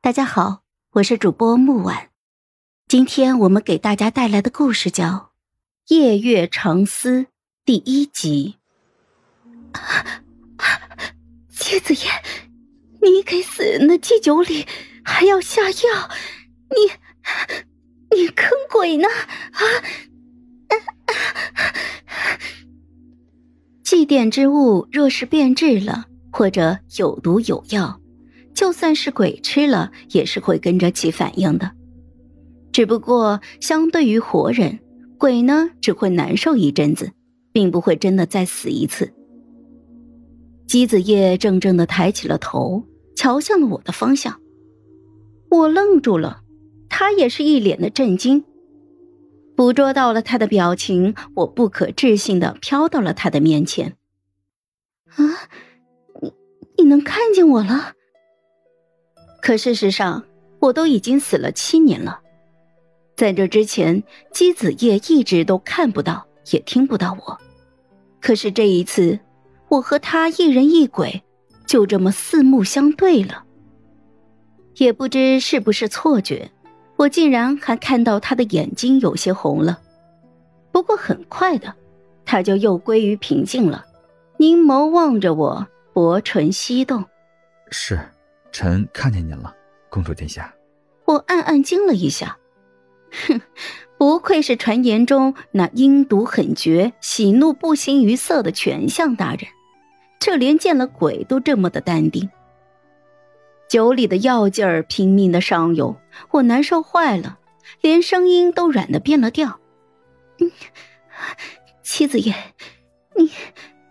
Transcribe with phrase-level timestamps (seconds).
[0.00, 2.10] 大家好，我是主播木婉，
[2.86, 5.32] 今天我们给大家带来的故事叫
[5.94, 7.22] 《夜月长思》
[7.64, 8.58] 第一集。
[11.50, 12.08] 姬子夜，
[13.02, 14.64] 你给死人的祭酒里
[15.04, 16.08] 还要下药，
[16.70, 19.08] 你你坑鬼呢？
[19.08, 19.62] 啊！
[23.82, 28.00] 祭奠之物若是变质了，或者有毒有药。
[28.58, 31.70] 就算是鬼吃了，也是会跟着起反应的。
[32.72, 34.80] 只不过相对于活人，
[35.16, 37.12] 鬼呢只会难受一阵子，
[37.52, 39.14] 并不会真的再死一次。
[40.66, 42.82] 姬子夜怔怔的抬起了头，
[43.14, 44.40] 瞧向了我的方向。
[45.52, 46.42] 我愣住了，
[46.88, 48.42] 他也是一脸的震惊。
[49.54, 53.94] 捕捉到了他的表情，我不可置信的飘到了他的面前。
[55.10, 55.46] 啊，
[56.20, 56.32] 你
[56.78, 57.92] 你能看见我了？
[59.40, 60.22] 可事实上，
[60.58, 62.20] 我都已经死了七年了。
[63.16, 67.38] 在这之前，姬子夜一直都看不到，也听不到我。
[68.20, 69.18] 可是这一次，
[69.68, 71.22] 我和他一人一鬼，
[71.66, 73.44] 就这么四目相对了。
[74.76, 76.50] 也不知是不是错觉，
[76.96, 79.80] 我竟然还看到他的眼睛有些红了。
[80.70, 81.74] 不过很快的，
[82.24, 83.84] 他就又归于平静了，
[84.36, 87.04] 凝眸望着我，薄唇翕动。
[87.70, 87.98] 是。
[88.58, 89.54] 臣看见您了，
[89.88, 90.52] 公主殿下。
[91.04, 92.36] 我暗暗惊了一下，
[93.28, 93.40] 哼，
[93.96, 99.42] 不愧是传言中那阴毒狠绝、喜怒不形于色的权相大人，
[100.18, 102.28] 这连见了鬼都这么的淡定。
[103.68, 105.96] 酒里的药劲儿拼命的上涌，
[106.32, 107.38] 我难受坏了，
[107.80, 109.60] 连声音都软的变了调。
[110.40, 110.50] 嗯，
[111.84, 112.34] 妻子爷，
[113.14, 113.30] 你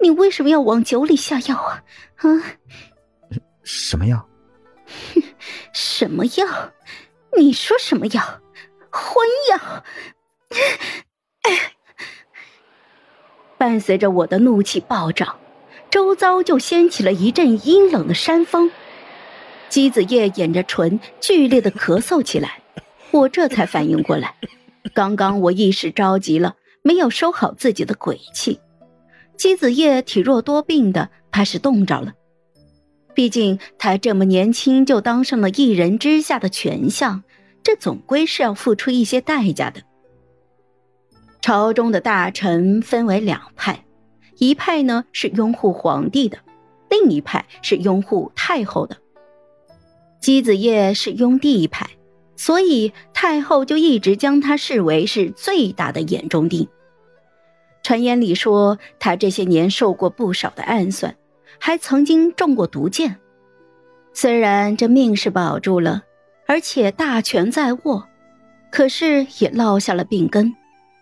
[0.00, 1.84] 你为什么要往酒里下药啊？
[2.16, 2.42] 啊？
[3.62, 4.28] 什么药？
[5.98, 6.46] 什么药？
[7.36, 8.22] 你说什么药？
[8.88, 9.84] 昏药！
[13.58, 15.40] 伴随着我的怒气暴涨，
[15.90, 18.70] 周遭就掀起了一阵阴冷的山风。
[19.68, 22.62] 姬子夜掩着唇，剧烈的咳嗽起来。
[23.10, 24.36] 我这才反应过来，
[24.94, 28.60] 刚刚我一时着急了，没有收好自己的鬼气。
[29.36, 32.12] 姬子夜体弱多病的，怕是冻着了。
[33.18, 37.24] 毕竟他这么年轻就当上了一人之下的权相，
[37.64, 39.82] 这总归是要付出一些代价的。
[41.40, 43.84] 朝中的大臣分为两派，
[44.36, 46.38] 一派呢是拥护皇帝的，
[46.88, 48.96] 另一派是拥护太后的。
[50.20, 51.90] 姬子夜是拥帝派，
[52.36, 56.68] 所以太后就一直将他视为是最大的眼中钉。
[57.82, 61.16] 传言里说他这些年受过不少的暗算。
[61.58, 63.18] 还曾经中过毒箭，
[64.12, 66.02] 虽然这命是保住了，
[66.46, 68.08] 而且大权在握，
[68.70, 70.54] 可是也落下了病根，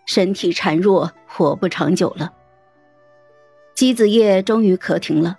[0.05, 2.33] 身体孱弱，活不长久了。
[3.75, 5.37] 姬子夜终于咳停了，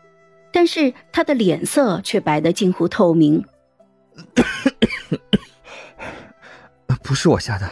[0.53, 3.45] 但是他的脸色却白得近乎透明。
[7.03, 7.71] 不是我下的，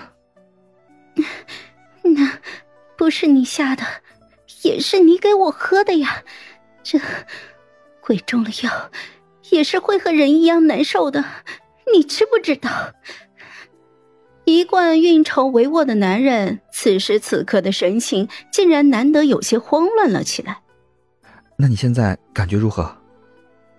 [2.03, 2.39] 那
[2.97, 3.85] 不是你下的，
[4.63, 6.25] 也是你给我喝的呀。
[6.89, 7.01] 这
[8.01, 8.93] 鬼中了药，
[9.51, 11.25] 也是会和人一样难受的，
[11.93, 12.71] 你知不知道？
[14.45, 20.63] 一贯运筹帷幄的男人，此时此刻的神情竟然难得有些慌乱了起来。
[21.57, 22.97] 那你现在感觉如何？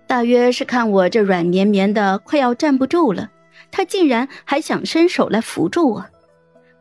[0.06, 3.30] 大约是看我这软绵绵的快要站不住了，
[3.70, 6.04] 他竟然还想伸手来扶住我，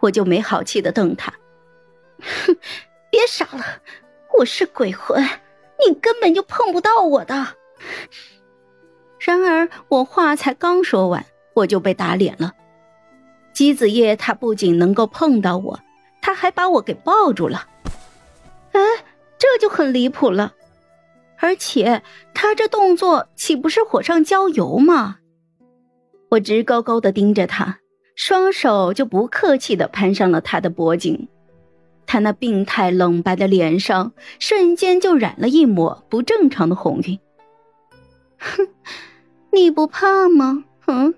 [0.02, 1.34] 我就没好气的瞪他
[2.20, 2.58] ：“哼，
[3.10, 3.64] 别傻了，
[4.38, 5.26] 我是鬼魂。”
[5.86, 7.48] 你根本就碰不到我的。
[9.20, 12.54] 然而我话才刚说完，我就被打脸了。
[13.54, 15.80] 姬子夜他不仅能够碰到我，
[16.22, 17.68] 他还把我给抱住了。
[18.72, 18.82] 哎，
[19.38, 20.54] 这就很离谱了。
[21.40, 22.02] 而且
[22.34, 25.18] 他这动作岂不是火上浇油吗？
[26.30, 27.80] 我直勾勾的盯着他，
[28.16, 31.28] 双手就不客气的攀上了他的脖颈。
[32.08, 37.20] 他那病态冷白的脸上瞬间就染了一抹不正常的红晕。
[38.40, 38.68] 哼，
[39.52, 40.64] 你不怕吗？
[40.88, 41.14] 嗯，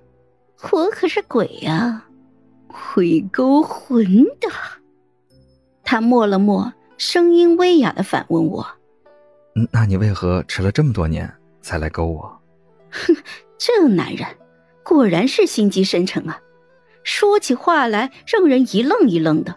[0.72, 2.06] 我可是鬼呀，
[2.68, 4.04] 会勾魂
[4.42, 4.50] 的。
[5.84, 8.66] 他默了默，声音微哑的反问我
[9.72, 11.32] ：“那你为何迟了这么多年
[11.62, 12.42] 才来勾我？”
[12.90, 13.16] 哼，
[13.60, 14.28] 这男人
[14.84, 16.42] 果然是心机深沉啊，
[17.04, 19.56] 说起话来让人一愣一愣的。